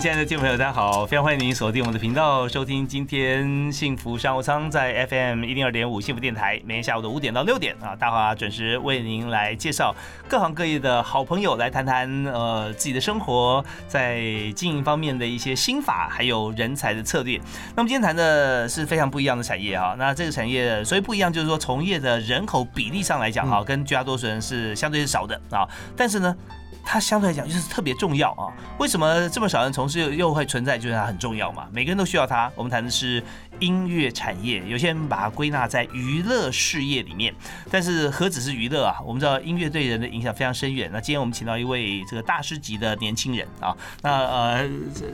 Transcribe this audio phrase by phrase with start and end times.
[0.00, 1.04] 亲爱的听众朋友，大家好！
[1.04, 9.94] 非常欢迎您锁定我们的频道，收听今天幸福商务舱在 FM 一零二点五幸福电台，每天下午的五点到六点啊，大华准时为您来介绍
[10.26, 14.22] 各行各业的好朋友，来谈谈呃自己的生活在
[14.56, 17.38] 经营方面的一些心法，还有人才的策略。
[17.76, 26.34] 那么今天谈的是非常不一样的产业啊，那这个产业所以不一样，就是说从业的人口比例上来讲哈，跟绝大多数人是相对是少的啊，但是呢。
[26.84, 28.50] 它相对来讲就是特别重要啊！
[28.78, 30.76] 为什么这么少人从事又会存在？
[30.78, 32.50] 就是它很重要嘛，每个人都需要它。
[32.54, 33.22] 我们谈的是
[33.60, 37.32] 音乐产业，有些人把它归纳在娱乐事业里面，
[37.70, 38.96] 但是何止是娱乐啊？
[39.04, 40.90] 我们知道音乐对人的影响非常深远。
[40.92, 44.68] 那今天我们请到一位这个大师级的年轻人啊，那呃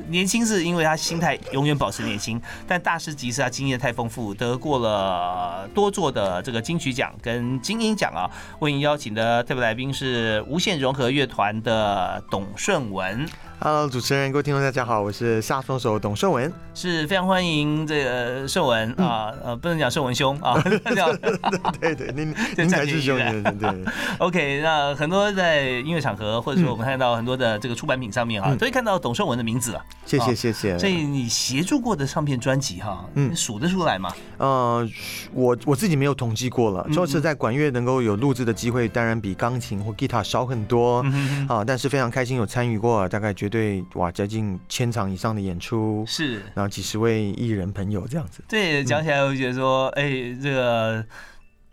[0.08, 8.31] 年轻是因为他心态永远保持年轻，但大师级是他经验太丰富，得过了多座的这个金曲奖跟金鹰奖啊。
[8.60, 11.56] 为您邀请的特别来宾是无限融合乐团。
[11.66, 13.27] 的董顺文。
[13.59, 20.61] Hello，主持人，各位听众，大家好，我是下风手董顺文，是非常欢迎这个顺文啊，呃，不能讲顺文兄啊，
[21.81, 23.17] 对对，您 您才是兄，
[23.59, 23.84] 对。
[24.19, 29.83] OK，那很多在音乐场合，或者说我们看到很多的这个出版品上面啊，都会看到董顺文的名字啊。
[30.05, 30.79] 谢谢谢谢。
[30.79, 34.12] 所以你协助过的唱片专辑哈，嗯，数得出来吗？
[34.37, 34.87] 呃，
[35.33, 41.03] 我我自己没有统计过了，就是在管乐能够有录制的机会，当然比钢琴或吉他少很多
[41.49, 48.43] 啊，但是非常开心有参与过，大概绝对哇，将近千场以上的演出，是，然后几十位艺人朋友这样子。
[48.48, 51.04] 对，讲起来我觉得说，哎，这个。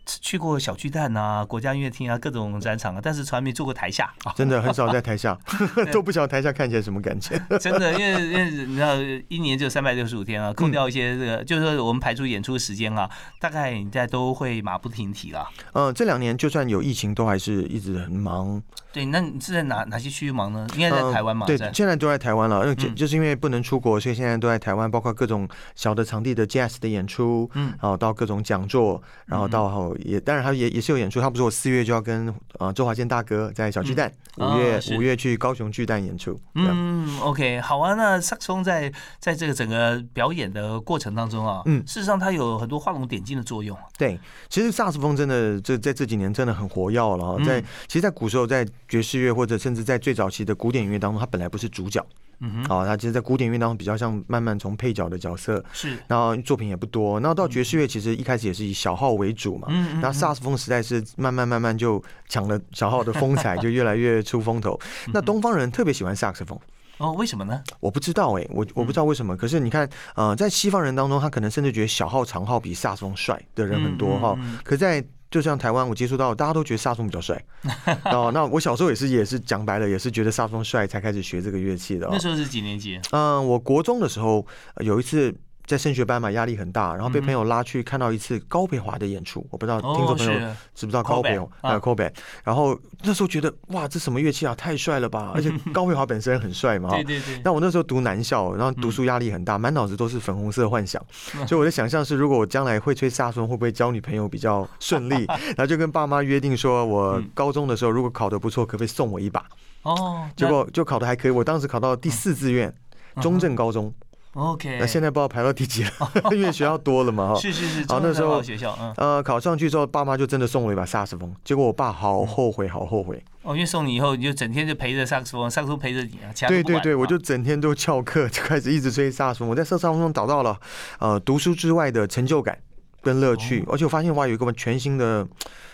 [0.05, 5.37] 去过小巨蛋啊，国家音乐厅啊，各种展场啊，但是从来没坐过台下啊，真的很少在台下，
[5.91, 7.41] 都不晓得台下看起来什么感觉。
[7.59, 8.95] 真的，因为因为你知道，
[9.27, 13.09] 一年就三百六十五天啊，扣掉一些这个，就是说我们排除演出时间啊，
[13.39, 15.47] 大概你在都会马不停蹄了。
[15.73, 18.61] 嗯，这两年就算有疫情，都还是一直很忙。
[18.91, 20.67] 对，那你是在哪哪些区域忙呢？
[20.75, 21.47] 应该在台湾嘛？
[21.47, 36.39] 对，现在都在台湾了，因为就就是因为不能出国，所以现在都在台湾，包括各种小的场地的 jazz 的演出，嗯，然后到各种讲座，然后到后也当然他也也是有演出，他不是我四月就要跟呃周华健大哥在小巨蛋，五月五月去高雄巨蛋演出。
[36.55, 37.93] 嗯，OK，好啊。
[37.93, 43.77] 那萨克松在在这个整个表演的过程当中啊，嗯，事实上它有很多画龙点睛的作用。
[43.97, 47.39] 对，其实萨克斯风真的这在这几年真的很活跃了。
[47.45, 52.03] 在其实，在古时候，在爵士乐或者甚至在最早期的古典音乐当中，它本来不是主角。
[52.39, 57.19] 嗯哼，它其实，在古典乐当中比较像慢慢从配角的角色，是，然后作品也不多。
[57.19, 59.67] 然后到爵士乐，其实一开始也是以小号为主嘛。
[59.69, 60.01] 嗯嗯。
[60.01, 64.79] 然后萨克斯风时代是慢慢慢慢就抢了小号的风采，就越来越出风头。
[65.13, 66.59] 那东方人特别喜欢萨克斯风。
[66.99, 67.61] 哦，为什么呢？
[67.79, 69.35] 我不知道哎，我我不知道为什么。
[69.35, 74.37] 可是你看，呃，在西方人当中，他可能甚至觉得小号长号比萨克斯风帅的人很多哈。
[74.63, 77.43] 可在就像台湾，我接触到大家都觉得萨松比较帅
[78.05, 78.29] 哦。
[78.31, 82.07] 那我小时候也是，也是讲白了，也是觉得萨松帅才开始学这个乐器的。
[82.11, 82.99] 那时候是几年级？
[83.09, 84.45] 嗯，我国中的时候
[84.77, 85.33] 有一次。
[85.65, 90.33] 在升学班嘛，压力很大，然后被朋友拉去看到一次高培华的演出，我不知道听众朋友
[90.75, 92.11] 知不知道高培啊高培，
[92.43, 95.31] 然后那时候觉得哇，这什么乐器啊，太帅了吧！
[95.35, 97.41] 而且高培华本身很帅嘛，对对对。
[97.43, 101.01] 那我那时候读男校，然后读书压力很大，满脑子都是粉红色幻想，
[101.47, 105.25] 所以我的想象是，如果我将来会吹萨松，会不会交女朋友比较顺利？
[105.55, 109.45] 然后就跟爸妈约定说，我高中的时候如果考得不错，可不可以送我一把？
[109.83, 112.73] 哦，结果就考的还可以，我当时考到第四志愿，
[113.21, 113.93] 中正高中。
[114.33, 115.91] OK，那现在不知道排到第几了，
[116.33, 117.39] 因为学校多了嘛哈。
[117.39, 123.23] 是是是，好那时候学校，嗯，呃，考上去之后，爸妈就真的送我一把萨克斯风，结果我爸好后悔，好后悔。
[123.43, 126.33] 哦，因为送你以后，你就整天就陪着萨克斯风，萨克斯风陪着你啊。
[126.47, 129.49] 对对对，我就整天都翘课，就开始一直吹萨克斯风。
[129.49, 130.59] 我在萨克斯风中找到了
[130.97, 132.57] 呃读书之外的成就感
[133.01, 135.27] 跟乐趣，而且我发现哇，有一个全新的。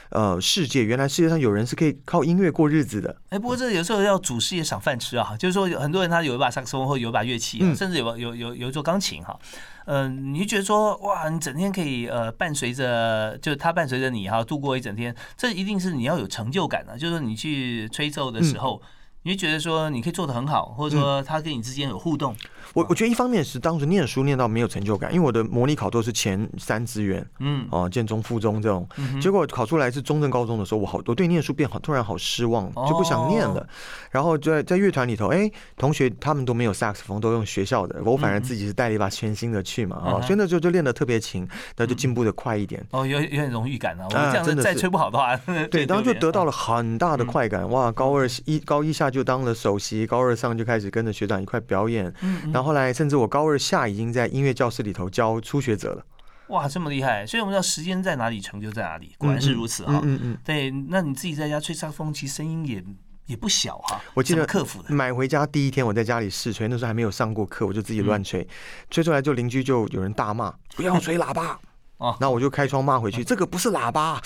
[0.10, 3.16] 呃，世界原来世界上有人是可以靠音乐过日子的。
[3.30, 9.40] 哎，不过这有时候要主事业赏饭吃啊，就是说很多人他有一把萨克斯风或有一把乐器，甚至有有有有一座钢琴哈。
[9.86, 16.98] 嗯，你就觉得说哇，你整天可以呃伴随着，就是他伴随着你哈度过一整天，这一定是你要有成就感的。
[16.98, 18.82] 就是说你去吹奏的时候。
[19.24, 22.36] 你会觉得说你可以做的很好，或者说他跟你之间有互动。
[22.74, 28.88] 我我觉得一方面是当时念书念到没有成就感，因为我的模拟考都是前三志愿，嗯，哦，建中、附中这种，
[29.20, 33.68] 结果考出来是中正高中的时候，我好我对念书变好，突然好失望，就不想念了。
[34.12, 42.86] 然后在在乐团里头，哎，同学他们都没有萨克斯风，都用学校的，我反而自己是带了一把全新的去嘛，啊，所以那时候就练的特别勤，那就进步的快一点。
[42.92, 45.36] 哦，有有点荣誉感啊，我这样子再吹不好的话，
[45.72, 53.50] 对，然后就得到了很大的快感，哇，高二一高一下就当了首席，高二上就开始跟着学长一块表演，嗯，然后后来甚至我高。
[53.50, 56.06] 二下已经在音乐教室里头教初学者了，
[56.50, 57.26] 哇，这么厉害！
[57.26, 60.00] 所以我们知道时间在哪里，成就在哪里，果然是如此哈。
[60.04, 62.84] 嗯嗯，对，那你自己在家吹萨克斯风，其实声音也
[63.26, 64.00] 也不小哈。
[64.14, 68.48] 我记得克服的，买回家第一天我在家里试吹，那时候还没有上过课，我就自己乱吹，
[68.92, 71.60] 吹出来就邻居就有人大骂， 不要吹喇叭。
[72.00, 74.22] 哦，那我就开窗骂回去， 这个不是喇叭，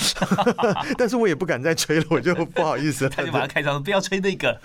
[0.97, 3.09] 但是我也不敢再吹了，我就不好意思。
[3.11, 4.55] 他就把它开窗，不要吹那个。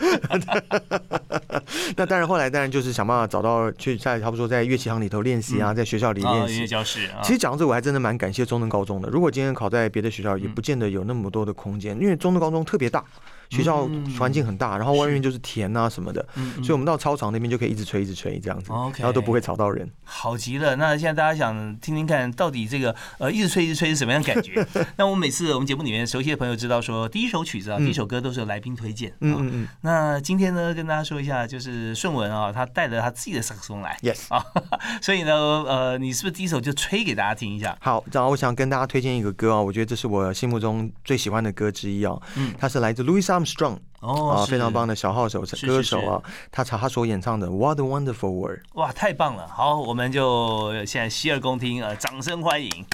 [1.97, 6.57] 那当然，后来当然就是想办法找到去在差不多在乐器行里头练习啊，在学校里练习。
[6.57, 7.09] 音乐教室。
[7.23, 9.09] 其实讲到这，我还真的蛮感谢中正高中的。
[9.09, 13.03] 如果今天考在别的学校，也不见得有那么多的空间，因为中正高中特别大。
[13.51, 19.89] 学校环境很大，然后外面就是田啊什么的，所以我们到操场那边就可以一直吹一直吹这样子，然后都不会吵到人。
[20.05, 20.77] 好极了！
[20.77, 24.67] 那现在大家想听听看到底这个呃一直吹一直吹是什么样感觉？
[24.97, 29.13] 那我们每次我们节目里面熟悉的朋友知道说，第一首曲子啊，第一首歌都是由来宾推荐。
[29.21, 29.69] 嗯嗯嗯。
[29.83, 33.97] 那今天呢，跟大家说一下，就是顺文啊，他带着他自己的萨克斯风来。
[34.03, 34.45] Yes 啊，
[35.03, 37.77] 所以呢，呃，你是不是第一首就吹给大家听一下？
[37.81, 42.17] 好，然后我想跟大家推荐一个歌啊，我觉得这是我心目中最喜欢的歌之一啊。
[42.37, 43.79] 嗯，它是来自 Louis Armstrong。
[44.01, 49.49] 哦，啊，非常棒的小号手歌手啊，他查他所演唱的《What a Wonderful World》，哇，太棒了！
[49.49, 52.87] 好，我们就现在洗耳恭听，呃，掌声欢迎。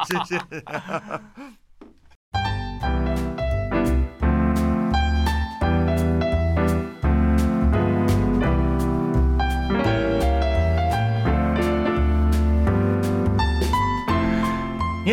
[0.05, 0.39] 谢谢。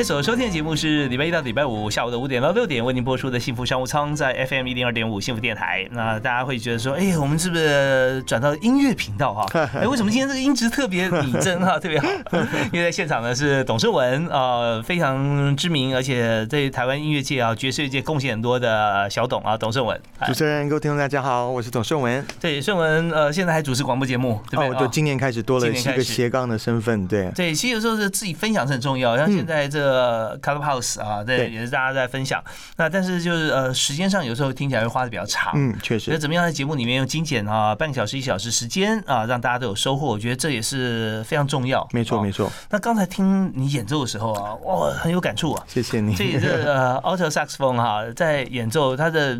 [0.01, 5.87] 您所收听的节目是礼拜一到礼拜五下午的五点到六点为您播出的幸福商务舱，在 FM 一零二点五幸福电台。
[5.91, 9.45] 那大家会觉得说，哎，我们是不是转到音乐频道哈？
[9.79, 12.07] 哎，为什么今天这个音质特别拟真哈，特别好？
[12.73, 20.01] 因为在现场呢是董胜文啊，非常知名，而且在台湾音乐界啊、爵士乐界贡献很多的小董啊，董胜文。
[20.25, 22.25] 主持人、各位听众大家好，我是董胜文。
[22.39, 24.79] 对，胜文呃，现在还主持广播节目，对不对？
[24.79, 27.29] 对，今年开始多了一个斜杠的身份，对。
[27.35, 29.90] 对，其实有时候是自己分享是很重要，像现在这。
[29.91, 32.43] 呃，Clubhouse 啊，对，也是大家在分享。
[32.77, 35.53] 那但是就是呃，时间上有时候听起来会花的比较长。
[35.55, 36.11] 嗯，确实。
[36.11, 40.07] 那怎么样在节目里面用精简啊，半个小时、一小时时间啊，让大家都有收获？
[40.07, 41.87] 我觉得这也是非常重要。
[41.91, 42.51] 没错，没错。
[42.69, 45.63] 那刚才听你演奏的时候啊，哇，很有感触啊。
[45.67, 46.15] 谢谢你。
[46.15, 49.39] 这也是呃， Alto Saxophone 哈，在演奏它的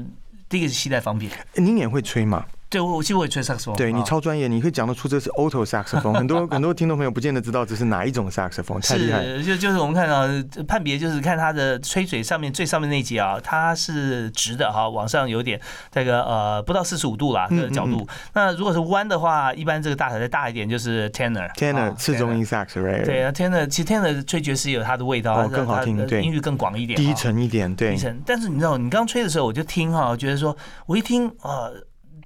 [0.49, 1.31] 第一个是携带方便。
[1.55, 2.45] 您也会吹吗？
[2.71, 3.75] 对，我其实我也吹萨克斯风。
[3.75, 6.13] 对你超专业，你可以讲得出这是 auto saxophone。
[6.13, 9.21] 很多 很多听众朋友不见得知道这是哪一种 saxophone，太厉害。
[9.43, 10.25] 就就是我们看到
[10.65, 15.59] 判别，就是看它的吹嘴上面最上面那节啊，它是直的哈，往上有点
[15.91, 18.07] 这个呃不到四十五度啦这个角度。
[18.33, 21.53] 那如果是弯的话，一般这个大小再大一点就是 tenor。
[21.55, 23.03] tenor 次中音 sax，right？
[23.03, 27.91] 对啊，tenor 其实 tenor 吹爵士有它的味道，更好听，对，音域更广一点，低沉一点，对。
[27.91, 31.67] 低沉，但是你知道，你刚吹的时候我就听哈，觉得说我一听啊。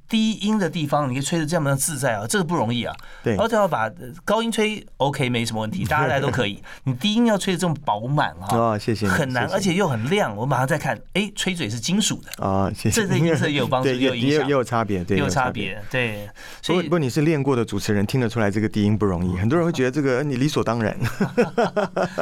[0.08, 2.96] 低音的地方，你可以吹的这么自在啊，这个不容易啊。
[3.24, 3.90] 对，而且要把
[4.24, 6.62] 高音吹 OK 没什么问题， 大家来都可以。
[6.84, 10.36] 你低音要吹的这么饱满啊，啊，谢谢，很难，而且又很亮。
[10.36, 13.02] 我马上再看，哎，吹嘴是金属的啊，谢谢。
[13.02, 16.28] 这对音色也有帮助， 也有影响，也有差别，对，有差别，对。
[16.62, 19.36] 所以，如果你是练过的主持人，听得出来这个低音不容易。
[19.40, 20.98] 很多人会觉得这个你理所当然，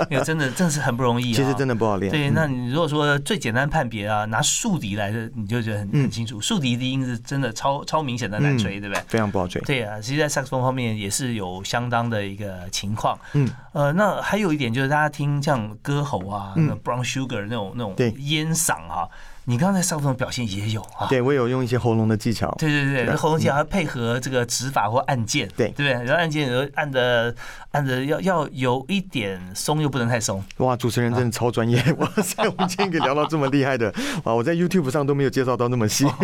[0.09, 1.33] 因为真的，真的是很不容易。
[1.33, 2.11] 其实真的不好练。
[2.11, 6.39] 对，那你如果说最简单判别啊，拿竖笛来的，你就觉得很很清楚。
[6.41, 8.53] 竖笛低音是真的超超明显的难。
[8.57, 9.03] 吹对不对？
[9.07, 9.61] 非常不好吹。
[9.63, 13.17] 对啊，其实，在萨克斯风方面也是有相当的一个情况。
[13.33, 19.09] 嗯，呃，那还有一点就是，大家听像歌喉啊，那 Brown Sugar 那种那种烟嗓哈。
[19.45, 21.07] 你刚才上风表现也有啊？
[21.09, 22.49] 对，我有用一些喉咙的技巧。
[22.57, 25.91] 对对对，喉咙技巧要配合这个指法或按键，对对不对？
[26.05, 27.35] 然后按键有按的
[27.71, 30.43] 按的要要有一点松，又不能太松。
[30.57, 31.77] 哇，主持人真的超专业！
[31.97, 34.33] 哇塞，我们今天可以聊到这么厉害的 哇！
[34.33, 36.05] 我在 YouTube 上都没有介绍到那么细。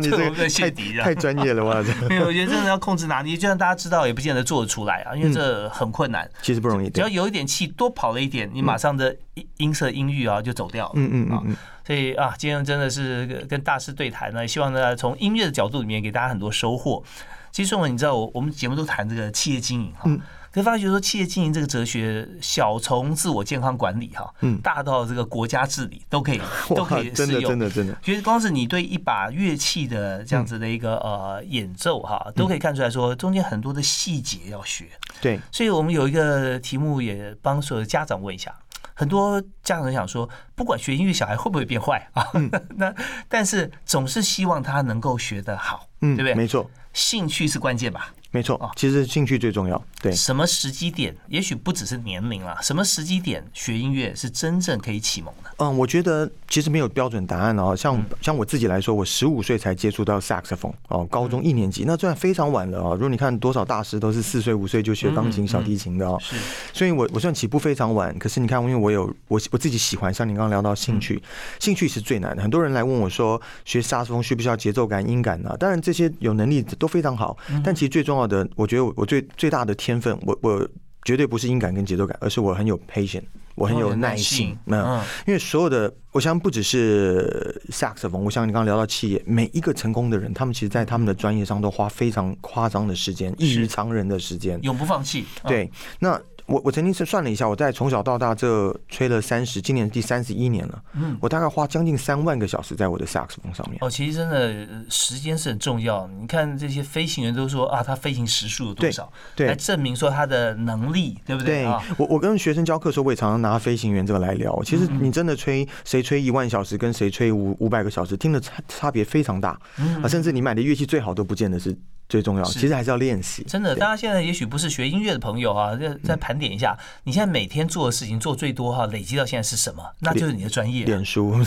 [0.00, 0.70] 你这个太
[1.02, 1.82] 太专业了哇！
[2.08, 6.28] 没有，我觉得真的要控制拿捏，就算大家知道，也不见得做得出来啊，因为这很困难。
[6.42, 10.92] 其实不容易，只要有一点气多跑了一点，你马上的音音色音域啊就走掉了。
[10.96, 11.56] 嗯嗯嗯嗯。
[11.86, 17.04] 所以啊，今天真的是跟大师对谈呢，希望呢从音乐的角度里面给大家很多收获。
[17.52, 20.10] 其实宋文，你知道我我们节目都谈这个企业经营哈，
[20.50, 26.40] 可发觉说企业经营这个哲学，小从自我健康管理哈，嗯，大到这个国家治理都可以
[26.74, 27.96] 都可以真的真的真的。
[28.02, 34.86] 其实光是你对一把乐器的这样子的一个呃演奏哈，都可以看出来说中间很多的细节要学。
[35.20, 38.52] 对，所以我们有一个题目也帮所有的家长问一下。
[38.94, 42.26] 很多家长想说，不管学音乐，小孩会不会变坏啊？
[42.76, 42.94] 那
[43.28, 46.34] 但是总是希望他能够学得好，对不对？
[46.34, 48.14] 没错，兴趣是关键吧。
[48.34, 49.80] 没错啊，其实兴趣最重要。
[50.02, 51.14] 对，什么时机点？
[51.28, 52.56] 也许不只是年龄了。
[52.62, 55.50] 什么时机点学音乐是真正可以启蒙的？
[55.58, 57.76] 嗯，我觉得其实没有标准答案哦。
[57.76, 62.90] 像像我自己来说，我十五岁才接触到萨克斯风哦，高中一年级，那算非常晚了啊。
[62.94, 66.18] 如果你看多少大师都是四岁五岁就学钢琴、小提琴的哦。
[66.20, 66.34] 是，
[66.72, 68.12] 所以我我算起步非常晚。
[68.18, 71.22] 可是你看，因为我有我我自己喜欢，像你刚刚聊到兴趣，
[71.60, 72.42] 兴趣是最难的。
[72.42, 75.56] 很多人来问我说，学萨克斯风需不需要节奏感、音感呢？
[75.56, 79.06] 当然这些有能力都非常好，但其实最重要的，我觉得我。
[79.06, 80.68] 最最大的天分，我我
[81.04, 83.22] 绝对不是音感跟节奏感，而是我很有 patience，
[83.54, 84.58] 我很有耐心。
[84.64, 84.84] 没有，
[85.26, 95.24] 因为所有的，我相信不只是萨克斯风，我相信你刚刚聊到企业，每一个成功的人，他们其实在他们的专业上都花非常夸张的时间，异于常人的时间，永不放弃。
[95.46, 96.20] 对，那。
[96.46, 100.82] 我我曾经是算了一下，我在从小到大这吹了三十，今年第三十一年了。
[100.94, 103.78] 嗯，我大概花将近三万个小时在我的萨克斯风上面。
[103.80, 106.06] 哦，其实真的时间是很重要。
[106.20, 111.64] 你看这些飞行员都说啊，他飞行时速有多少，对，来证明说他的能力，对不对？
[111.64, 114.62] 对，我我跟学生教课的时候，我也常常拿飞行员这个来聊。
[114.64, 119.58] 其实你真的吹谁吹一万小时，跟谁吹五五百个小时，听的差差别非常大。
[119.78, 121.74] 嗯，啊，甚至你买的乐器最好都不见得是。
[122.06, 123.42] 最重要，其实还是要练习。
[123.44, 129.82] 真的，大家现在也许不是学音乐的朋友啊，再再盘点一下，你现在每天做的事情做最多哈，累积到现在是什么？
[130.00, 130.84] 那就是你的专业。
[130.84, 131.32] 脸书，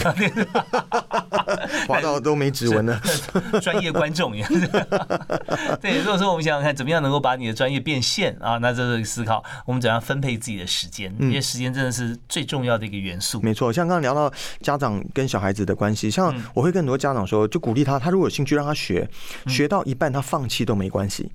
[1.87, 2.99] 滑到都没指纹了。
[3.61, 4.47] 专业观众呀。
[5.79, 8.57] 对，如果说我们想想看，怎么样能够把你的专业变现啊？
[8.57, 13.39] 那这是思考我们怎样分配自己的时间，因为时间真的是最重要的一个元素。
[13.41, 19.07] 没错，像刚刚聊到家长跟小孩子的关系，像我会跟很多家长说，就鼓励他，他如果有兴趣让他学，
[19.47, 20.47] 学到一半他放。
[20.47, 21.29] 弃都没关系，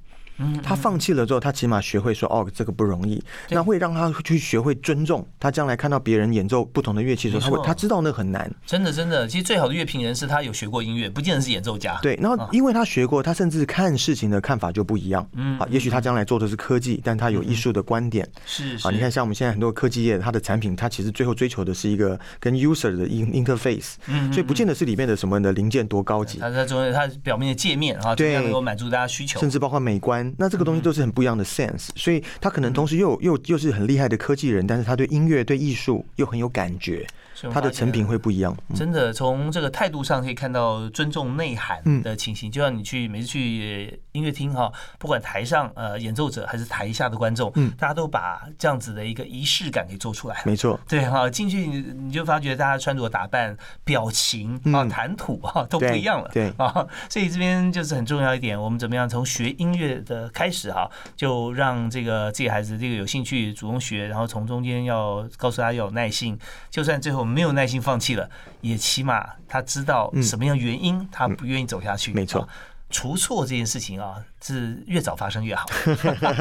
[0.63, 5.27] 他放弃了之后，他起码学会说哦，这个不容易，那会让他去学会尊重。
[5.39, 8.51] 他将来看到别人演奏不同的乐器的时候，他会他知道那很难。
[8.67, 11.99] 真的真的，其实最好的乐评人是他有学过音乐，不见得是演奏家。
[12.03, 15.29] 对，然后因为他学过，他甚至看事情的看法就不一样。
[15.35, 18.29] 嗯，啊，也许他将来做的是科技，但他有艺术的观点。
[18.47, 23.95] 是啊，你看像我们现在很多科技业，它的产品，它其实最后追求的是一个跟 user 的 interface。
[24.07, 26.39] 嗯，所以不见得是里面的什么的零件多高级。
[26.39, 30.32] 它它表面的界面啊，对，能够满足大家需求，甚至包括美观。
[30.39, 31.89] 那这个东西都是很不一样的 sense。
[31.97, 37.07] 所以他可能同时又又又是很厉害的科技人，但是他对音乐对艺术又很有感觉。
[37.51, 42.51] 它的成品会不一样，真的从这个态度上可以看到尊重内涵的情形。
[42.51, 50.43] 就像你去每次去音乐厅哈，不管台上呃演奏者还是台下的观众，嗯，大家都把这样子的一个仪式感给做出来。
[50.45, 56.31] 没错，对哈，进去你你就发觉大家穿着打扮、表情啊、谈吐哈都不一样了。
[56.33, 66.39] 对啊，所以这边就是很重要一点，我们怎么样从学音乐的开始哈，就让这个自己孩子这个有兴趣主动学，然后从中间要告诉他要有耐心，
[66.71, 67.32] 就算最后。
[67.33, 68.29] 没有耐心放弃了，
[68.61, 72.13] 也起码他知道什么样原因，他不愿意走下去。
[72.13, 72.47] 没错，
[72.93, 74.15] 除错这件事情啊。
[74.45, 75.65] 是越早发生越好。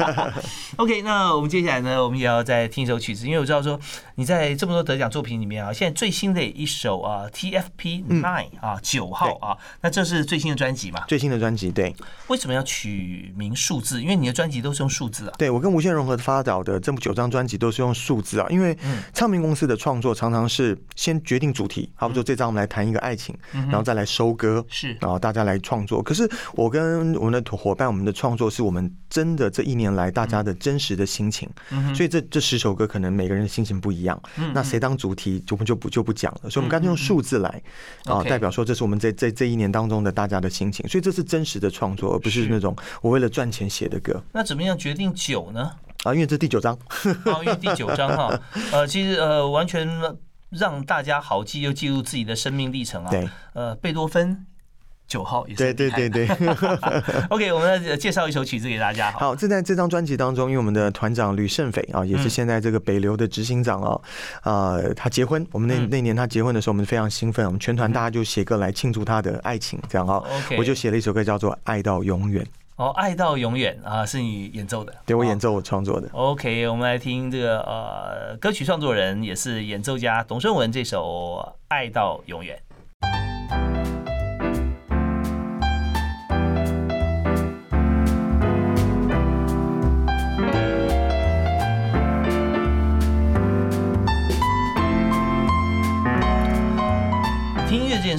[0.74, 3.78] OK，那我们接下来呢，我们也要再听一首曲子，因为我知道说
[4.16, 11.04] 你在这么多得奖作品里面啊，现在最新的一首啊，TFP Nine 啊，九号啊，那这是最新的专辑嘛？
[11.06, 11.94] 最新的专辑，对。
[12.26, 14.02] 为什么要取名数字？
[14.02, 15.34] 因为你的专辑都是用数字啊。
[15.38, 18.76] 对，我跟无限融合发导的这么九张专辑都是用数字啊，因为
[19.14, 26.02] 唱片公司的创作常常是先决定主题，好比说这张我们来谈一个爱情，然后再来收割，是，然后大家来创作。
[26.02, 27.82] 可是我跟我们的伙伴。
[27.92, 31.46] 我们的创作是我们真的这一年来大家的真实的心情，
[31.94, 34.18] 所以这这十首歌可能每个人的心情不一样。
[34.54, 36.48] 那谁当主题就不就不就不讲了。
[36.48, 37.62] 所以我们干脆用数字来
[38.04, 40.88] 啊，代表说这是我们这这这一年当中的大家的心情。
[40.88, 44.22] 所以这是真实的创作，而不是那种我为了赚钱写的歌。
[44.32, 45.70] 那怎么样决定九呢？
[46.04, 46.78] 啊，因为这第九章，
[47.44, 48.40] 因为第九章哈，
[48.72, 49.86] 呃，其实呃，完全
[50.48, 53.10] 让大家好记又记录自己的生命历程啊。
[53.10, 54.46] 对，呃，贝多芬。
[55.12, 56.26] 九号也是对对对对，
[57.28, 59.12] OK，我们来介绍一首曲子给大家。
[59.12, 64.00] 好，这在这张专辑当中，因为我们的团长吕胜斐啊，也是现在这个北流的执行长啊，
[64.40, 70.22] 啊，他结婚，我们那那年他结婚的时候，我们非常兴奋，我们全团大家就写歌来庆祝他的爱情，这样啊。
[70.56, 72.42] 我就写了一首歌叫做《爱到永远》。
[72.76, 74.94] 哦，爱到永远啊，是你演奏的？
[75.04, 76.08] 对我演奏，我创作的。
[76.12, 82.58] OK，我们来听这个呃，歌曲创作人也是演奏家董顺文这首《爱到永远》。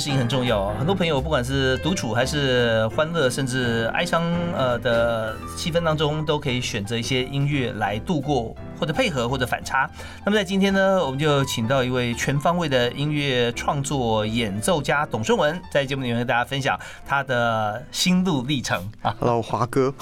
[0.03, 0.67] 事情很重要！
[0.77, 4.21] 很多朋友不管是独处还是欢乐，甚至哀伤
[4.53, 8.53] 呃的气氛当中，都可以选择一些音乐来度过。
[8.83, 9.89] 或者配合或者反差。
[10.25, 19.15] 那么在今天呢，我们就请到一位全方位的音乐创作演奏家董顺文，在节目里面跟大家分享他的心路历程啊。
[19.21, 19.93] Hello，华哥，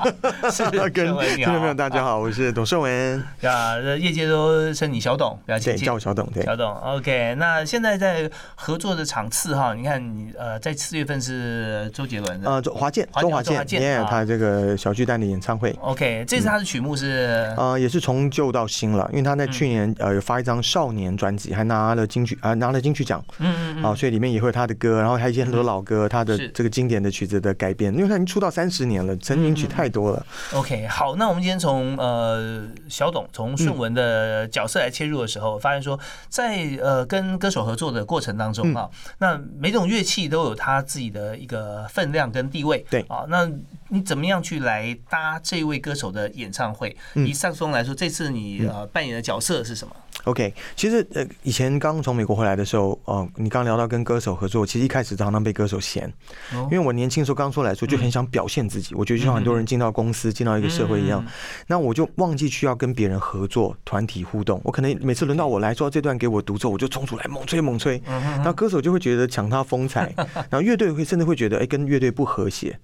[0.50, 6.72] 是 跟听众朋友大家好，我是董顺文 啊，业界都称你小董，不要对，叫我小董，对，小董。
[6.76, 15.76] OK，那现在在合作的场次哈，你看你呃，在四月份是周杰伦的，呃，华健，周华健，他这个小巨蛋的演唱会。
[15.82, 30.26] OK，这次他的曲目是呃，也是从旧到新了，因为他在去年呃有发一张少年专辑，还拿了金曲啊拿了金曲奖，嗯嗯嗯，啊，所以里面也会有他的歌，然后还有一些很多老歌，他的这个经典的曲子的改编，因为他已经出道三十年了，成名曲太多了。
[30.54, 38.88] OK，好，那我们今天从呃小董从顺文的角色来切入的时候，发现说在呃跟歌手合作的过程当中啊，
[39.18, 43.04] 那每种乐器都有他自己的一个分量跟地位，对。
[43.08, 43.50] 啊，那
[43.90, 46.96] 你怎么样去来搭这位歌手的演唱会？
[47.16, 48.30] 以上松来说，这次。
[48.30, 49.92] 你呃扮演的角色是什么
[50.24, 56.12] ？OK，其实呃，以前刚从美国回来的时候，哦，你刚聊到跟歌手合作，其实一开始常常被歌手嫌，
[56.52, 61.24] 因为我年轻时候刚出来的时候就很想表现自己，我觉得就像很多人进到公司、进到一个社会一样，
[61.66, 64.60] 那我就忘记需要跟别人合作、团体互动。
[64.64, 68.00] 我可能每次轮到我来说这段给我独奏，我就冲出来猛吹猛吹，
[68.44, 70.12] 那歌手就会觉得抢他风采，
[70.50, 72.78] 然后乐队会甚至会觉得哎跟乐队不和谐。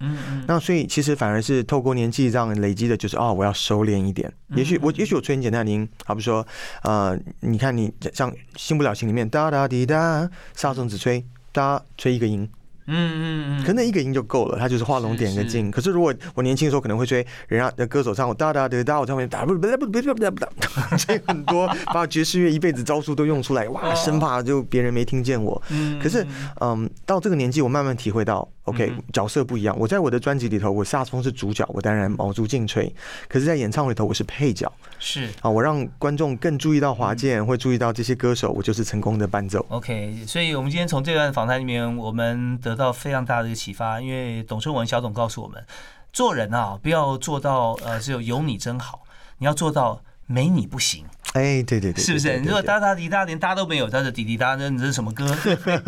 [0.47, 4.31] 那所以其实反而是透过年纪这样累积的，就是哦我要收敛一点。
[4.55, 6.45] 也许我也许我吹很简单，您好比说
[6.81, 7.17] 呃。
[7.41, 12.49] 你看，你像《新不了情》里面哒哒滴哒，萨松只吹哒吹一个音，
[12.87, 15.69] 嗯嗯嗯，可能一个音就够了，它就是画龙点个睛。
[15.69, 25.61] 可是如果我年轻的时候可能会吹人家的歌手唱我哒哒滴哒，我唱面哒不不不不不不不，吹很多，把爵士乐一辈子招数都用出来，哇，生怕就别人没听见我。
[26.01, 26.25] 可是
[26.61, 28.47] 嗯，到这个年纪，我慢慢体会到。
[28.67, 29.73] OK，角色不一样。
[29.79, 32.93] 我在我的专辑里头，我萨克斯风是主角，我当然卯足劲吹。
[33.29, 34.69] 可是，在演唱会里头，我是配角。
[34.99, 39.65] 是啊，我让观众更注意到华健，会注意到这些歌手，我就是成功的伴奏。
[39.69, 44.01] OK，所以我们今天从这段访谈里面，我们得到非常大的一个启发。
[44.01, 45.63] 因为董春文小董告诉我们，
[46.11, 49.03] 做人啊，不要做到呃，只有有你真好，
[49.37, 51.05] 你要做到没你不行。
[51.33, 52.39] 哎，对对对，是不是？
[52.39, 55.27] 你说哒哒滴答连哒都没有，他是滴滴答，那这是什么歌？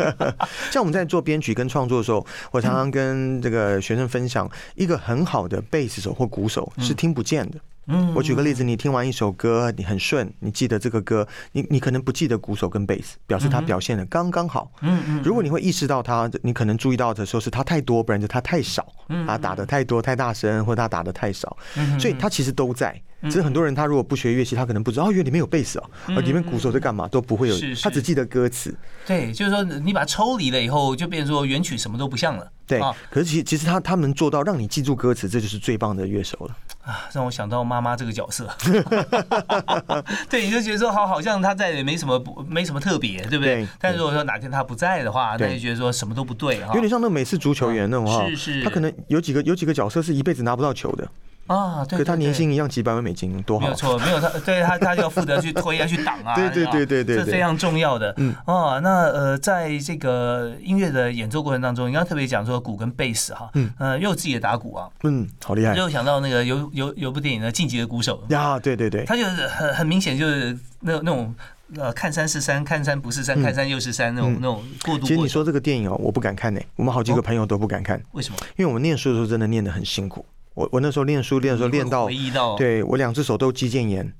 [0.70, 7.58] 像我们在做编曲跟创作的时候，我常常跟这个学生分享，一个很好的贝斯手或鼓手是听不见的。
[7.86, 14.70] 嗯，我举个例子，你听完一首歌，你很顺，你记得这个歌，你你可能不记得鼓手跟贝斯，表示他表现的刚刚好。
[14.82, 18.86] 嗯嗯，如果你会意识到他，你可能注意到的时候是他太多，不然就他太少。
[19.08, 21.56] 嗯，他打的太多太大声，或他打的太少。
[21.76, 23.00] 嗯，所以他其实都在。
[23.22, 28.74] 只是很多人他如果不学乐器，他可能不知道哦，原来里面有贝斯哦，里面鼓手在干嘛都不会有，他只记得歌词。
[29.06, 32.50] 对，就是说你把它抽离了以后，就变成说原曲什么都不像了。
[32.66, 32.80] 对，
[33.10, 36.56] 可是其其实他他们做到让你记住歌词，这就是最棒的乐手了。
[36.84, 38.48] 啊，让我想到妈妈这个角色。
[40.30, 43.66] 对，你就觉得说好，好像他在也没什么不没什么特别，对不对？
[43.80, 46.72] 但如果说哪天他不在的话，那就觉得说什么都不对哈。
[46.74, 51.10] 有点像那美式足球员那种哈，是是，他可能有几个有几个角色是一辈子拿不到球的。
[51.50, 53.64] 啊，对，可他年薪一样几百万美金，多好。
[53.66, 58.14] 没有错，没有他， 对他，他就要负责去推啊，去挡啊，对对对对对，这非常重要的。
[58.18, 65.74] 嗯，哦，那呃，在这个音乐的演奏过程当中，你刚特别讲说鼓跟贝斯哈，嗯，呃，又有自己的打鼓啊，嗯，好厉害。
[65.74, 71.34] 又想到那个有有有部电影的《晋级的鼓手》呀，对对对，他就是很很明显就是那那种
[71.74, 75.04] 呃看山是山，看山不是山，看山又是山那种那种过度。
[75.04, 78.36] 其实你说这个电影哦，我不敢看呢，我们好几个朋友都不敢看，为什么？
[78.56, 80.24] 因为我们念书的时候真的念得很辛苦。
[80.54, 82.08] 我我那时候练书练的时候练到，
[82.56, 84.12] 对我两只手都肌腱炎，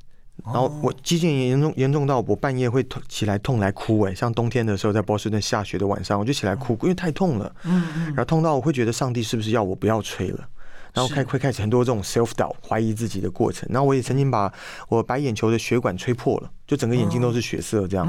[0.44, 10.48] 然后我肌腱炎严重严重到我半夜会痛起来痛来哭哎，像冬天的时候在波士顿下雪的晚上，我就起来哭，因为太痛了，嗯嗯，然后痛到我会觉得上帝是不是要我不要吹了。
[10.92, 14.52] 然后开会开始很多这种 self doubt 怀疑自己的过程，然后我也曾经把
[14.88, 18.06] 我白眼球的血管吹破了，就整个眼睛都是血色这样，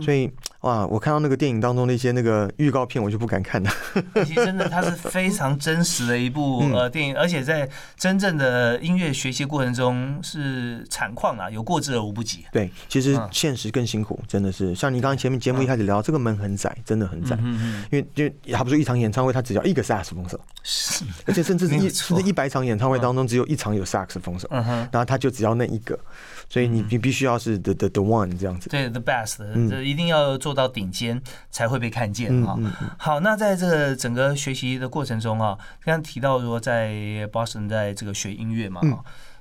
[0.00, 3.70] 所以哇，我看到那个电影当中那些那个预告片，我就不敢看了。
[4.24, 12.44] 其实真的，它是非常真实的一部 呃电影，而且在真正的音乐学习过程中是惨况啊，有过之而无不及。
[12.52, 14.72] 对，其实现实更辛苦，真的是。
[14.76, 17.36] 像你刚刚前面节目一开始聊，这个门很窄，真的很窄，
[17.90, 22.22] 因为就还不是一场演唱会，他只要一个萨克斯风手，是，而且甚至是 一甚至。
[22.22, 25.98] 一百场演唱会当中，只有一场有萨克斯风手，然后他就只要那一个，
[26.48, 32.58] 所以你你必须要是 the the the one 这样子，对 the best，这一定要做到顶尖才会被看见哈。
[32.96, 36.92] 好，那在这个整个学习的过程中啊，刚刚提到说在
[37.32, 38.80] Boston 在这个学音乐嘛，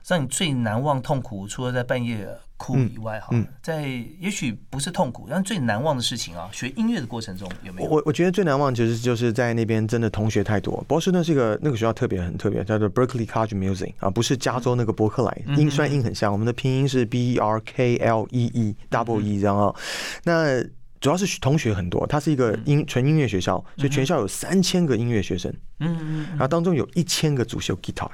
[0.07, 2.27] 让你最难忘痛苦，除了在半夜。
[2.55, 3.81] 哭以外哈，在
[4.21, 7.89] 也许不是痛苦，但最难忘的事情啊，学音乐的过程中有没有？
[7.89, 10.81] 我我觉得最难忘其实就是在那边真的同学太多。
[10.87, 19.75] 波士顿是一个那个学校特别很特别，叫做 Berkeley College Music 啊，不是加州那个伯克莱，音虽然音很像，我们的拼音是 B E R K L E E double E 这样啊。
[20.23, 20.63] 那
[21.01, 28.07] 主要是同学很多，它是一个音纯音乐学校，所以全校有三千个音乐学生，嗯嗯，然后当中有一千个主修 guitar。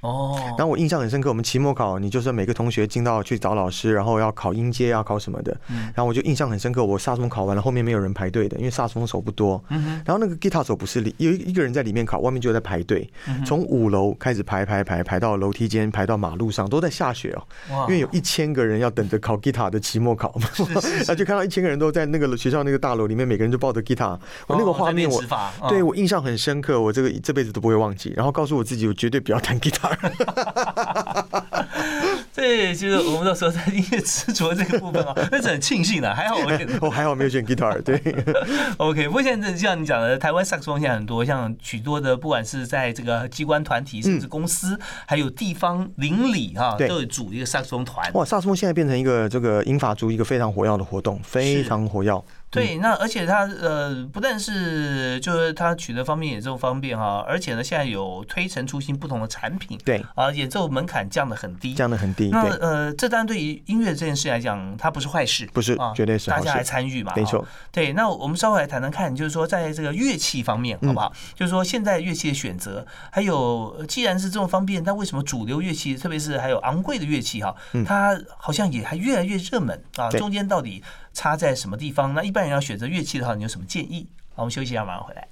[0.00, 5.54] 哦，然后我印象很深刻，我们期末考，你就是每个同学进到去找老师，然后要考音阶，啊考什么的。
[5.68, 9.62] 嗯，然后我就印象很深刻，我萨松考完了，后面没有人排队的，因为萨松手不多。
[9.68, 13.08] 嗯然后那个吉他手不是里有一一个人在里面考，外面就在排队，
[13.44, 17.42] 从五楼开始排排排排到楼梯间，排到马路上，都在下雪哦。
[17.74, 17.82] 哇！
[17.82, 20.48] 因为有一千个人要等着考吉他的期末考嘛，
[21.06, 24.18] 那就看到一千个人都在那个学校那个大楼里面，每个人都抱着吉他。
[24.46, 25.22] 我那个画面，我
[25.68, 28.12] 对我印象很深刻，我这个这辈子都不会忘记。
[28.16, 29.89] 然后告诉我自己，我绝对不要弹吉他。
[32.32, 37.80] 对，就是我们到时候在音乐执着这个部分啊，那是很庆幸的，还好我 我还好没有选 guitar。
[37.82, 38.00] 对，
[38.78, 39.06] OK。
[39.08, 48.10] 不过现在像你讲的，台湾萨克斯风现在很多，像许多的，不管是在这个机关团体，甚至公司，还有地方邻里哈，都有组一个萨克斯风团。
[48.14, 52.10] 哇，萨克斯风现在变成一个这个英法族一个非常活跃的活动，非常活跃。
[52.50, 62.28] 对，那而且它呃，不但是就是它取得方面也这么方便哈，而且呢，现在有推陈出新不同的产品，对啊，演奏门槛降的很低，降的很低。
[62.30, 67.46] 那呃，这当然对于音乐这件事来讲，它不是坏事，不是啊，绝对是大家来参与嘛，没错。
[67.70, 71.12] 对，那我们稍后来谈谈看，就是说在这个乐器方面，好不好？
[71.36, 77.54] 就是说现在乐器的选择，还有既然是这么方便，但为什么主流乐器，特别是还有昂贵的乐器哈，
[77.86, 80.10] 它好像也还越来越热门啊？
[80.10, 80.82] 中间到底？
[81.12, 82.14] 差在什么地方？
[82.14, 84.08] 那一般人要选择乐器的话，你有什么建议？
[84.34, 85.28] 好，我们休息一下，马上回来。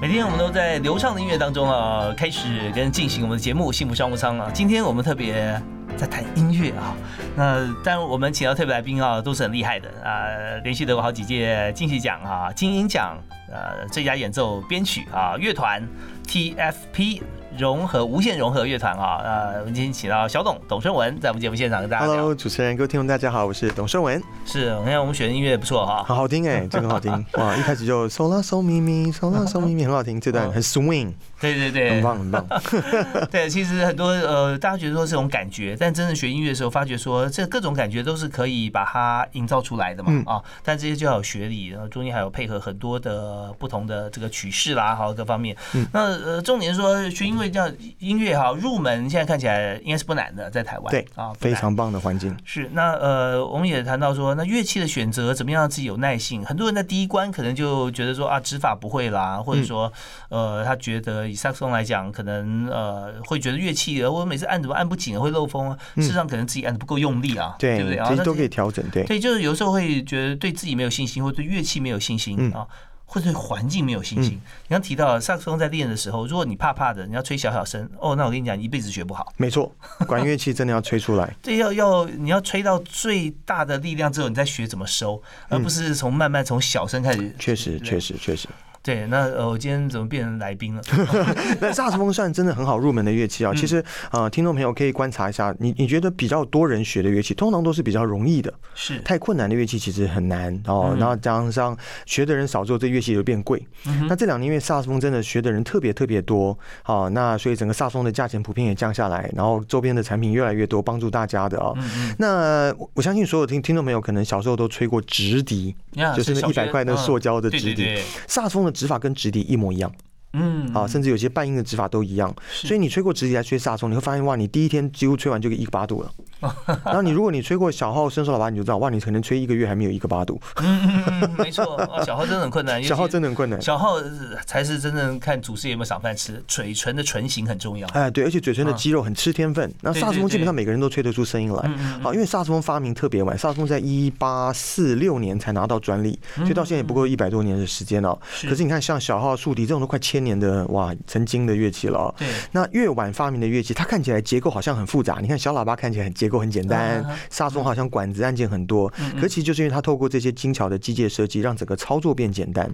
[0.00, 4.50] 每天我们都在流畅的音乐当中啊，开始跟进行我们的节目《幸福商务舱》啊。
[4.54, 5.60] 今天我们特别
[5.96, 6.94] 在谈音乐啊，
[7.34, 10.28] 那但我们请到特别来宾啊，都是很厉害的啊，
[10.62, 13.16] 连续得过好几届金曲奖啊、金鹰奖、
[13.50, 15.82] 呃最佳演奏编曲啊、乐团
[16.26, 17.22] TFP。
[17.58, 22.06] 融合无限融合乐团啊，呃，我们今天请到小董董胜文在我们节目现场跟大家。
[22.06, 24.22] Hello，主持人各位听众大家好，我是董胜文。
[24.44, 27.56] 是，我看我们选的音乐不错哈，很好听哎， 这个好听哇！
[27.56, 31.12] 一开始就嗦啦嗦咪咪，嗦啦嗦咪咪，很好听，这段很 swing。
[31.40, 32.46] 对对对，很棒很棒。
[33.30, 40.42] 对，其实很多呃，大家觉得说这种感觉，但真正学音乐的时候，发觉说这各种感觉都是可以把它营造出来的嘛啊！
[40.62, 45.54] 但这些就要有学理，然后中间还有配合很多的不同的这个曲式啦，好各方面。
[45.92, 52.36] 那呃，重点是说学音乐叫音乐哈，入门现在看起来应该是不难的，在台湾对啊，非常棒的环境。
[52.44, 56.44] 是那呃，我们也谈到说，那乐器的选择怎么样让自己有耐性？
[56.44, 59.92] 很多人在第一关可能就觉得说啊，指法不会啦，或者说
[60.28, 61.26] 呃，他觉得。
[61.26, 65.78] 以萨克斯风来讲，可能呃会觉得乐器，我每次按怎么按不紧，会漏风啊。
[65.96, 68.00] 事实上，可能自己按的不够用力啊，对不对？
[68.06, 69.02] 其实都可以调整，对。
[69.04, 72.66] 对，就是有时候会觉得对自己没有信心，或对乐器没有信心啊，
[73.06, 74.32] 或者对环境没有信心。
[74.32, 79.32] 你刚提到萨克斯风在练的时候，如果你怕怕的，你要吹小小声，哦，那我跟你讲，一辈子学不好。
[79.36, 79.74] 没错，
[80.06, 81.34] 管乐器真的要吹出来。
[81.40, 87.34] 对，要要你要吹到最大的力量之后，你再学怎么收，而不是从慢慢从小声开始。
[87.38, 88.48] 确实，确实，确实。
[88.86, 90.82] 对，那呃，我今天怎么变成来宾了？
[91.60, 93.52] 那萨克斯风算真的很好入门的乐器啊。
[93.52, 98.54] 其实呃，听众朋友可以观察一下，你你觉得比较多人学的乐器，通常都是比较容易的。
[98.76, 100.94] 是，太困难的乐器其实很难哦。
[101.00, 103.60] 然后加上学的人少之后，这乐器就变贵。
[104.08, 111.74] 那这两年因为萨克斯风真的学的人特别特别多，好，那所以整个萨克斯风的价钱普遍也降下来，然后周边的产品越来越多，帮助大家的啊。
[112.18, 115.74] 那我相信所有听听众朋友可能小时候都吹过直笛，
[116.16, 118.75] 就是那一百块那塑胶的直笛，萨克斯风的。
[118.76, 119.90] 指法跟直笛一模一样。
[120.32, 126.10] 嗯，啊，甚至有些半音的指法都一样，所以你吹过直笛来吹萨松，你会发现哇，你第一天几乎吹完就一个八度了。
[126.84, 130.38] 然后你如果你吹过小号伸手喇叭，你就知道哇，你可能吹一个月还没有一个八度。
[130.56, 132.82] 嗯嗯，没错， 小号真的很困难。
[132.84, 133.60] 小号真的很困难。
[133.62, 133.96] 小号
[134.44, 137.88] 才是真正看主持有没有赏饭吃，嘴唇的唇形很重要。
[137.88, 139.72] 哎，对，而且嘴唇的肌肉很吃天分。
[139.80, 141.70] 那萨斯风基本上每个人都吹得出声音来。
[142.02, 148.16] 好，因为萨斯风发明特别晚，萨斯风在一八四六年才拿到专利，所以到现在也不过一百多年的时间了。
[148.42, 150.92] 可是你看，像小号、竖笛这种都快千年的哇。
[151.06, 152.26] 曾经的乐器了，对。
[152.52, 155.18] 那越晚发明的乐器，它看起来结构好像很复杂。
[155.20, 162.68] 你看小喇叭看起来很结构很简单，萨松好像管子按键很多，可其实就是因为它透过这些精巧的机械设计，让整个操作变简单。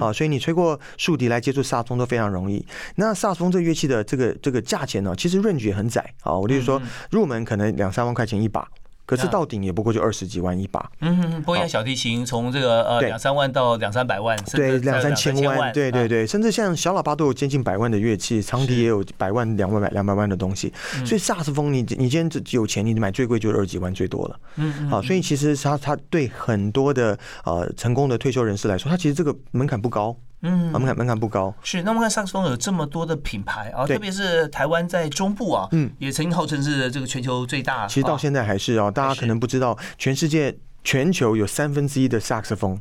[0.00, 2.64] 啊，所以你吹过竖笛来接触萨松都非常容易。
[2.96, 6.32] 那萨松这乐器的这个这个价钱呢，其实 range 也很窄啊。
[6.34, 6.80] 我就是说，
[7.10, 8.66] 入门可能两三万块钱一把。
[9.06, 20.72] 可是到顶也不过就二十几万一把，嗯，不像小提琴从这个呃两三万到两三百万，对，两三千万，对对对，甚至像小喇叭都有接近百万的乐器，长笛也有百万、两万、百两百万的东西。
[21.04, 24.40] 所以萨斯风，你你今天有钱，你买最贵就是二十几万最多了。
[24.56, 30.16] 嗯，好，所以其实它它对很多的呃成功的退休人士来说，它其实这个门槛不高。
[30.46, 31.52] 嗯，门槛门槛不高。
[31.62, 37.86] 是，那我们看萨克斯风有这么多的品牌啊，特别是台湾在中部啊，嗯，也曾经号称是这个全球最大。
[37.86, 40.54] 其实到现在还是啊，大家可能不知道，全世界
[40.84, 42.78] 全球有三分之一的萨克斯风，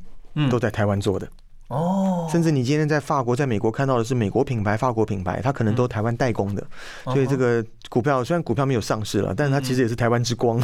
[0.50, 1.26] 都在台湾做的。
[1.70, 6.64] 哦，甚至你今天在法国、在美国看到的是美国品牌、法国品牌，它可能都台湾代工的。
[7.06, 10.60] 所以这个股票虽然股票没有上市了，但是它其实也是台湾之光。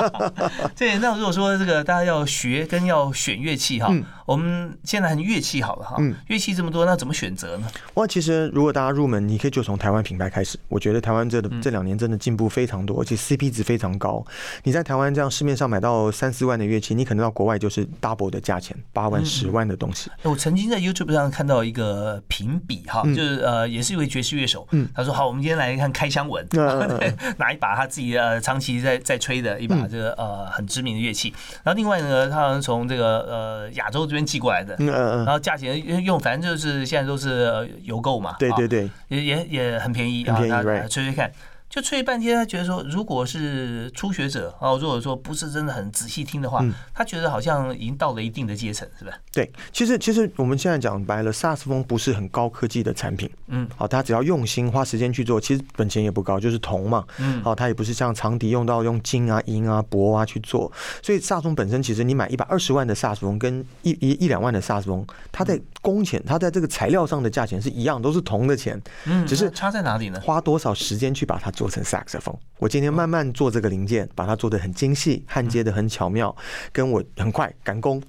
[0.76, 3.90] 对，那如果说这个大家要学跟要选乐器哈，
[4.24, 5.96] 我们现在乐器好了哈，
[6.28, 7.66] 乐器这么多，那怎么选择呢？
[7.94, 10.58] 哇，其实如果大家入门，你可以就从台湾品牌开始。
[10.68, 14.24] 我觉得台湾这这两年真的进步非常多，而且 CP 值非常高。
[14.62, 20.10] 你在台湾这样市面上买到三四万的乐器，你可能到国外就是 double 的价钱，八万、十万的东西。
[20.22, 26.46] 我曾经在 YouTube 上看到一个评比哈，就是呃，也是一位爵士乐手，他说好，我们今天来看开箱文，
[27.36, 31.32] 拿一把他自己呃长期在在吹的一把这个呃很知名的乐器，
[31.62, 41.28] 然后另外呢，他好像从这个呃亚洲这边寄过来的，然后价钱用反正就是现在都是邮购嘛，对对对，也也也很便宜，很便宜，吹吹看。
[41.74, 49.10] 就吹半天，他觉得说，如果是初学者哦，如果说不是真的很仔细听的话，他觉得好像已经到了一定的阶层，是吧？
[49.32, 60.70] 对，其实其实我们现在讲白了，萨克斯风不是很高科技的产品，嗯，好，他只要用心花时间去做，其实本钱也不高，就是铜嘛，嗯，好，它也不是像长笛用到用金啊、银啊、铂啊去做，
[61.02, 70.18] 所以萨克斯风本身其实你买一百二十万的萨克斯风跟一一一两万的萨克斯风，它在工钱，它在这个材料上的价钱是一样，都是铜的钱，嗯，只是差在哪里呢？
[70.22, 72.34] 花多少时间去把它做成萨克斯风？
[72.58, 76.34] 我今天慢慢做这个零件，把它做的很精细，焊接的很巧妙，
[76.72, 78.02] 跟我很快赶工，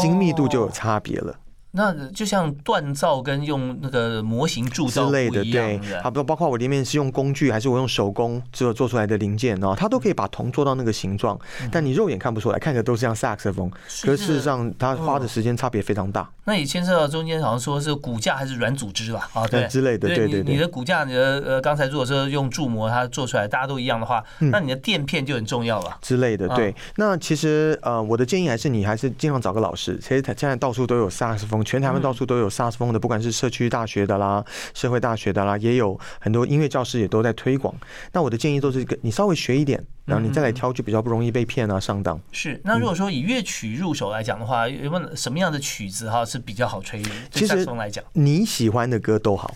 [0.00, 1.36] 精密度就有差别了。
[1.72, 11.38] 那就像锻造跟用那个模型铸造之类的，对，啊，不包括我里面是用工具还是我用手工做做出来的零件哦，它都可以把铜做到那个形状，
[11.70, 13.70] 但你肉眼看不出来，看起来都是像萨克斯风，
[14.02, 16.30] 可是事实上它花的时间差别非常大。
[16.44, 19.30] 那也牵涉到中间好像说是骨架还是软组织吧？
[19.32, 20.52] 啊，对之类的，对对对。
[20.52, 25.96] 你的骨架，你的呃，刚才如果说用铸模它做出来，大家都一样的话，那你的垫片就很重要了。
[26.02, 26.74] 之类的，对。
[26.96, 29.96] 那其实呃，我的建议还是你还是尽量找个老师。
[30.02, 32.42] 其实现在到处都有萨克斯风，全台湾到处都有。
[32.42, 34.44] 有萨斯风的，不管是社区大学的啦、
[34.74, 37.72] 社会大学的啦，也有很多音乐教师也都在推广。
[38.10, 42.20] 那我的建议都是，你稍微学一点，然后你再来挑，就比较不容易被骗啊、上当。
[42.32, 42.60] 是。
[42.64, 47.00] 那如果说以乐曲入手来讲的话，有没有什么样的曲子哈是比较好吹？
[47.30, 49.54] 其实来讲，你喜欢的歌都好。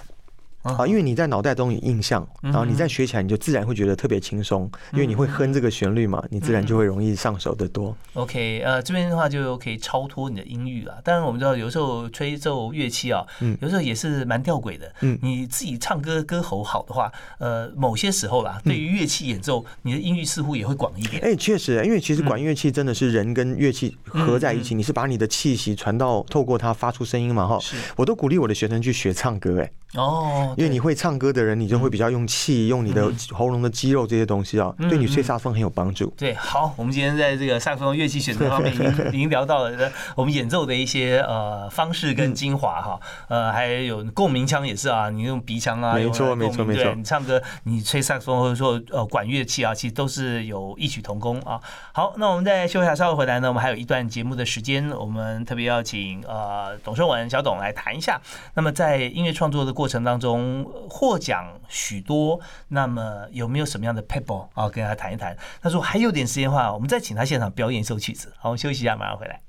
[0.67, 7.97] 啊，因为你在脑袋中有印象，然后你再学起来，你就自然会觉得特别轻松，因为你会哼这个旋律嘛，你自然就会容易上手的多。
[8.15, 11.01] OK，呃，这边的话就可以超脱你的音域了。
[11.05, 14.93] 当然，我们知道有时候吹奏乐器啊，嗯，有时候也是蛮吊诡的。
[15.01, 21.23] 嗯，你自己唱歌歌喉好的话，呃，某些时候啦，对于乐器演奏，你的音域似乎也会广一点。
[21.23, 27.59] 哎，确实，因为其实管乐器真的是人跟乐器合在一起，你是把你的气息传到，透过它发出声音嘛，哈。
[27.61, 27.77] 是。
[27.97, 29.71] 我都鼓励我的学生去学唱歌，哎。
[29.97, 30.55] 哦。
[30.57, 36.13] 因为你会唱歌的人，你就会比较用气，用你的喉咙的肌肉这些东西啊，对你吹萨风很有帮助。
[36.17, 51.61] 对，好，我们今天在这个萨克风乐器选择方面 已经已经聊到了我们演奏的一些呃方式跟精华哈，呃，还有共鸣腔也是啊，你用鼻腔啊，没错没错没错，你唱歌你吹萨克风或者说呃管乐器啊，其实都是有异曲同工啊。
[51.93, 58.21] 好，那我们在休息下，稍后回来呢，我们还有一段节目的时间，我们特别要请呃董胜文小董来谈一下，
[58.55, 65.37] 那么在音乐创作的过过程当中获奖许多，那么有没有什么样的 people 啊，跟他谈一谈？
[65.63, 68.33] 他说还有点时间的话，我们再请他现场表演一首曲子。
[68.37, 69.41] 好，我们休息一下，马上回来。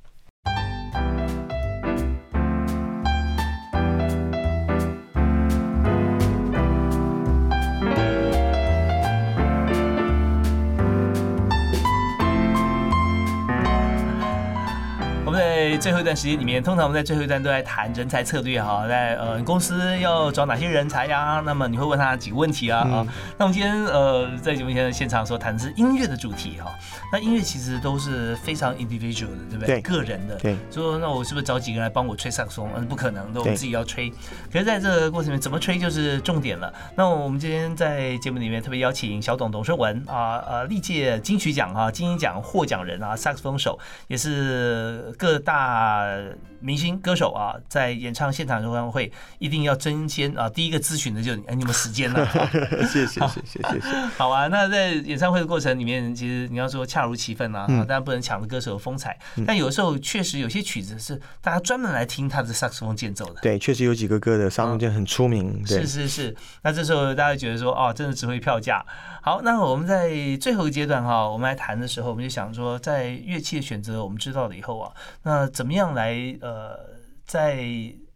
[15.78, 21.42] 最后一段时间里面，通常我们在最后一段都在谈人才策略哈，在呃公司要找哪些人才呀？
[21.46, 22.80] 那么你会问他几个问题啊？
[22.80, 26.72] 啊，那我们今天呃在节目现在现场所谈的是音乐的主题哈。
[27.12, 29.80] 那音乐其实都是非常 individual 的，对不对？
[29.82, 30.36] 个人的。
[30.38, 30.56] 对。
[30.72, 32.62] 说那我是不是找几个人来帮我吹萨克斯？
[32.76, 34.10] 嗯，不可能，都我自己要吹。
[34.52, 36.74] 可是在这个过程里面，怎么吹就是重点了。
[36.96, 45.67] 那我们今天在节目里面特别邀请小董董顺文啊，呃，历届金曲奖啊、金鹰奖获奖人啊，萨克斯风手，也是各大。
[45.68, 50.50] 啊，明星歌手啊，在演唱现场演唱会一定要争先啊！
[50.50, 52.28] 第一个咨询的就是你，哎，你有时间呢？
[52.88, 53.89] 谢谢谢谢谢谢。
[54.17, 59.17] 好啊，那在演唱会的过程里面，其实你要说恰如其分啊，当然不能抢了歌手的风采。
[59.46, 63.41] 但有时候确实有些曲子是大家专门来听他的萨克斯风间奏的。
[63.41, 65.65] 对，确实有几个歌的萨克斯风间很出名。
[65.65, 66.36] 是是是。
[66.63, 68.86] 那这时候大家觉得说，哦，真的值回票价。
[69.22, 74.91] 好，那我们在最后一个阶段哈，我们来谈的时候，我们就想说，在乐器的选择我们知道了以后啊，
[75.24, 76.15] 那怎么样来
[76.48, 76.80] 呃，
[77.26, 77.58] 在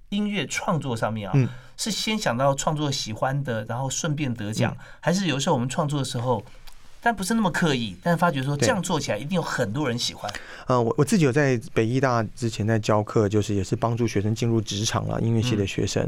[0.08, 1.36] 音乐创作上面啊，
[1.76, 6.42] 是先想到创作喜欢的，然后顺便得奖，还是有时候我们创作的时候？
[7.04, 10.32] 但不是那么刻意，但发觉说这样做起来一定有很多人喜欢。
[10.68, 16.00] 呃，我我自己有在北医大之前在教课，就是也是帮助学生进入职场了，音乐系的学生。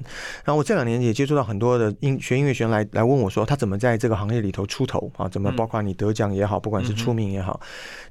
[0.46, 5.28] 然后我这两年也接触到很多的音学音乐学生来来问我说，他怎么在这个行业里头出头啊？
[5.28, 7.60] 怎么包括你得奖也好，不管是出名也好，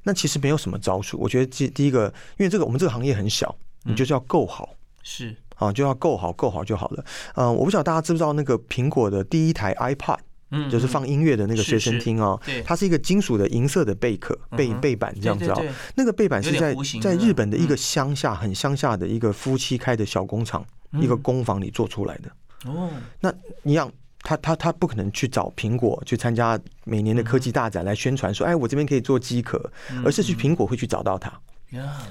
[0.02, 1.16] 那其实没有什么招数。
[1.20, 4.70] 我觉得第第一个，因为这个我们这个行业很小，你就是要够好，
[5.02, 7.04] 是啊，就要够好，够好就好了。
[7.34, 10.18] 嗯，我不晓得大家知不知道那个苹果的第一台 iPad。
[10.54, 15.64] 嗯，就是放音乐的那个随身听哦，它是一个金属的银色的贝壳背背板这样子哦。
[15.94, 20.62] 那个背板是在在日本的一个乡下很乡下的一个夫妻开的小工厂
[21.00, 22.90] 一个工坊里做出来的哦。
[23.20, 23.90] 那一样，
[24.20, 29.58] 他他他不可能去找苹果去参加每年的科技大展来宣传说，哎，我这边可以做机壳，
[30.04, 31.32] 而是去苹果会去找到它。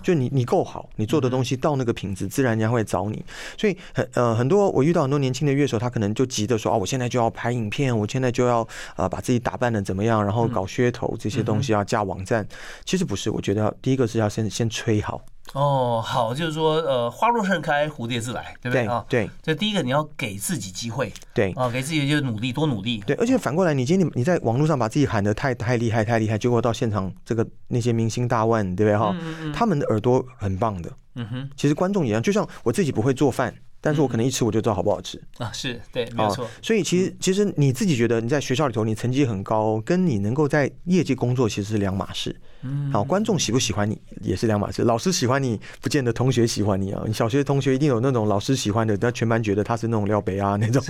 [0.02, 3.24] 就你你够好，你做的东西到那个品质，自然人家会找你。
[3.58, 12.48] 所以很呃很多我遇到很多年轻的乐手，他可能就急着说啊，我现在就要拍影片，我现在就要呃把自己打扮的怎么样，然后搞噱头这些东西要架网站。
[12.86, 15.22] 其实不是，我觉得第一个是要先先吹好。
[15.54, 19.06] 哦，好，就是说，呃，花若盛开，蝴蝶自来，对不对啊？
[19.10, 23.04] 对，这第一个你要给自己机会，对，啊，给自己就努力，多努力。
[23.06, 29.14] 对，而且反过来，你今天你在网络上把自己喊的太太厉害，太厉害，结果到现场，这个那些明星大腕，对不对哈？
[29.54, 31.50] 他们的耳朵很棒的，嗯哼。
[31.58, 35.52] 其实观众也一样，就像我自己不会做饭，但是我可能一吃我就知道好不好吃啊。
[35.52, 36.48] 是对，没错。
[36.62, 42.36] 所以其实其实你自己觉得你在学校里头你成绩很高，跟你能够在业界工作其实是两码事。
[42.64, 44.84] 嗯，好，观众喜不喜欢你也是两码事。
[44.84, 47.02] 老师喜欢你，不见得同学喜欢你啊。
[47.08, 50.84] 你小学同学一定有那种老师喜欢的，但全班觉得他是那种廖北啊那种。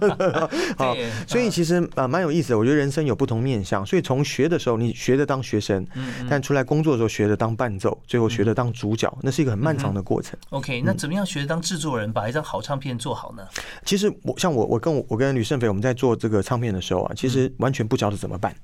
[0.78, 0.96] 好，
[1.26, 2.58] 所以其实啊蛮有意思的。
[2.58, 5.86] 我觉得人生有不同面向，所以从学的时候你学着当学生，
[6.30, 10.38] 但出来工作的时候学着当伴奏，最后学着当主角，那是一个很漫长的过程。
[10.50, 13.46] OK，那怎么样学着当制作人，把一张好唱片做好呢？
[13.84, 18.54] 其实我像我我跟我我跟吕胜斐我们在做这个唱片的时候啊，其实完全不晓得怎么办。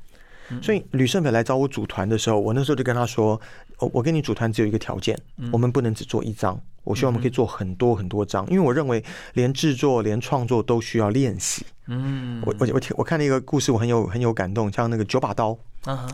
[0.60, 3.40] 所以吕胜斐来找我组团的时候，我那时候就跟他说
[3.78, 5.16] ：“我我跟你组团只有一个条件，
[5.52, 9.00] 我们不能只做一张，我希望我们可以做很多很多张，因为我认为
[9.34, 15.56] 连制作连创作都需要练习。”嗯，我我我听我看了一个故事，我很有很有感动，像那个九把刀，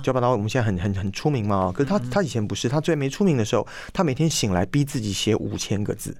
[0.02, 6.14] 九把刀我们现在很很很出名嘛，可是他他以前不是，他最没出名的时候，他每天醒来逼自己写五千个字。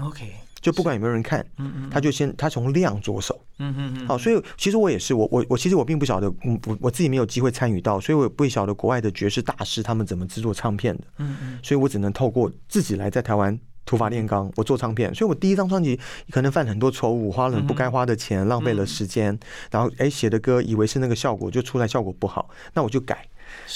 [0.00, 0.32] OK。
[0.60, 1.44] 就不管有没有人看，
[1.90, 6.28] 他就先他从量着手，嗯嗯嗯，好，所以其实我也是，我我我其实我并不晓得，
[6.66, 15.98] 我我自己没有机会参与到，所以我也不晓得国外的爵士大师他们怎么制作唱片的，嗯嗯，所以我只能透过自己来在台湾土法炼钢，我做唱片，所以我第一张专辑
[16.30, 19.38] 可能犯很多错误，花了不该花的钱，浪费了时间，
[19.70, 23.26] 然后哎写的歌以为是那个效果，就出来效果不好，那我就改。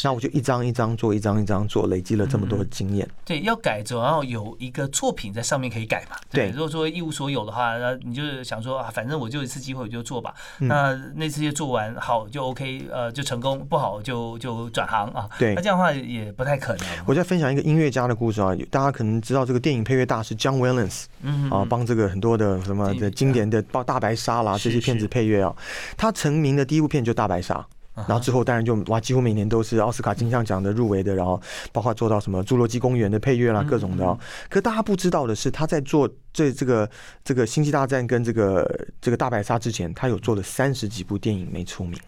[0.05, 3.09] 那我就一张一张做，一张一张做，累积了这么多的经验。
[3.25, 6.17] 对，要改总要有一个作品在上面可以改嘛。
[6.31, 10.35] 对，如果说一无所有的话，那你就是想说啊，反正我就一次机会，我就做吧。
[10.59, 15.29] 那那次就做完好就 OK，呃，就成功；不好就就转行啊。
[15.39, 16.87] 对，那这样的话也不太可能。
[17.07, 25.55] 我再分享一个音乐家的故事啊，大家可能知道这个电影配乐大师 John Williams，嗯啊，帮这个很多的什么的经典的《包大白鲨》啦这些片子配乐啊。
[25.97, 27.55] 他成名的第一部片就《大白鲨》。
[27.95, 31.41] 然后之后当然就哇，几乎每年都是奥斯卡金像奖的入围的，然后
[31.73, 34.19] 包括做到什么《侏罗纪公园》的配乐啦，各种的。
[34.49, 36.89] 可大家不知道的是，他在做这这个
[37.23, 41.99] 这个《星际大战》跟这个这个大白鲨之前，他有做了三十几部电影没出名。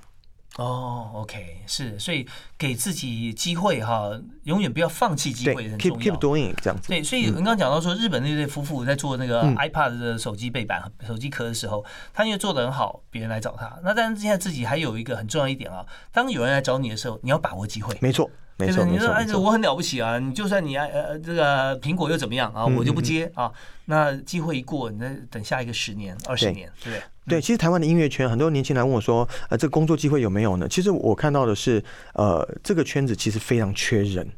[0.57, 2.25] 哦，OK，是，所以
[2.57, 4.11] 给自己机会哈，
[4.45, 5.97] 永远不要放弃机会，很重要。
[5.97, 6.89] Keep keep doing 这样子。
[6.89, 13.77] 对，所以您刚刚讲到说，日本那对夫妇在做那个 iPad 的手机背板、手机壳的时候，他因为做的很好，别人来找他。
[13.83, 17.97] 那但是现在自己还有一个很重要一点啊，当有人来找你的时候，你要把握机会。
[18.01, 18.31] 没错。
[18.57, 20.17] 没错，你说哎，我很了不起啊！
[20.21, 22.65] 你就算你呃这个苹果又怎么样啊？
[22.65, 23.51] 我就不接啊。
[23.87, 27.03] 那机会一过，你再等下一个十年、二十年，对不对？
[27.27, 30.69] 对，其实台湾的音乐圈很多年轻人问我说，呃，这个工作机会有没有呢？
[30.69, 31.83] 其实我看到的是，
[32.15, 34.29] 呃，这个圈子其实非常缺人，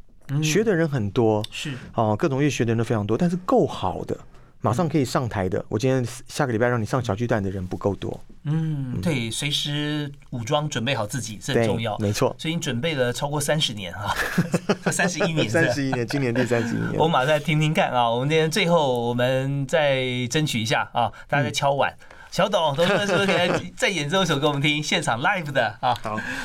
[0.42, 4.16] 学的人很多，是哦，各种乐学的人都非常多，但是够好的。
[4.62, 8.18] 马上可以上台的，我今天下个礼拜让你上小巨蛋的人不够多。
[8.44, 12.34] 嗯，对，随时武装准备好自己是很重要，没错。
[12.36, 14.12] 所以你准备了超过三十年啊，
[14.90, 16.94] 三十一年，三十一年，今年第三十一年。
[16.96, 21.94] 我马上听听看啊，我们今天最后我们再争取一下啊，大家在敲碗，
[22.36, 25.96] 小董，董事是不是可以再演奏一首给我们听，现场 live 的啊？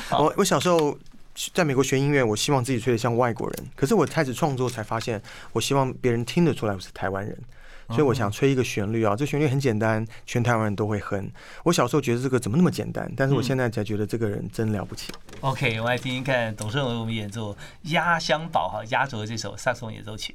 [0.08, 0.96] 好，我我小时候
[1.52, 5.20] 在美国学音乐，我希望自己吹得像外国人，可是我开始创作才发现，
[5.52, 7.36] 我希望别人听得出来我是台湾人。
[7.88, 11.30] 所以我想吹一个旋律啊，这旋律很简单，全台湾人都会哼。
[11.62, 15.12] 我小时候觉得这个怎么那么简单，但是我现在才觉得这个人真了不起。
[15.40, 17.52] OK，我来听听看董顺为我们演奏
[17.92, 20.34] 《压箱宝》哈，压轴的这首萨克斯演奏曲。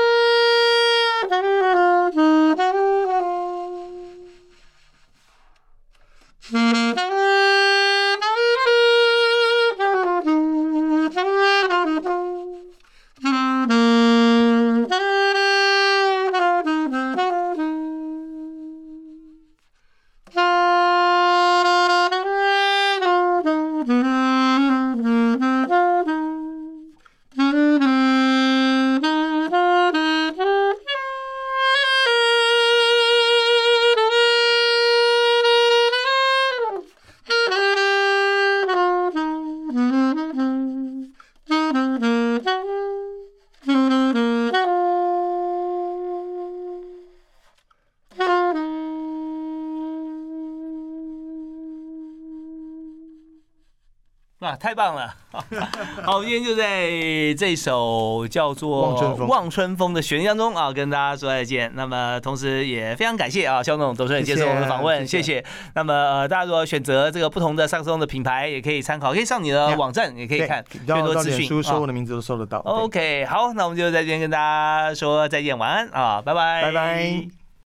[54.61, 55.11] 太棒了！
[56.03, 56.87] 好，今天就在
[57.33, 58.95] 这首叫做
[59.25, 61.71] 《望春风》的旋律当中啊，跟大家说再见。
[61.73, 65.43] 那么，同时也非常感谢啊，肖总董事长接受我们的访问，谢谢。
[65.73, 71.47] 那么，呃，大家如果选择这个不同的上松的品牌，也可以参考，可以上你的网站，也可以看更多资讯。
[71.47, 72.59] 书搜我的名字都搜得到。
[72.59, 77.40] OK，好，那我们就在这边跟大家说再见，晚安啊，拜拜，拜拜。